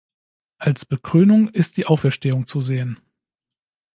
[0.57, 2.97] Als Bekrönung ist die Auferstehung zu sehen.